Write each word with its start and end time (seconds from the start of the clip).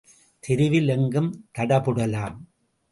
தெருவில் 0.43 0.87
எங்கும் 0.87 1.29
தடபுடலாம். 1.59 2.37